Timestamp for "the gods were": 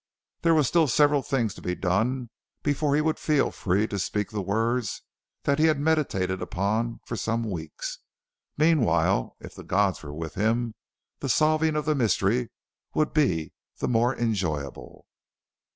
9.53-10.11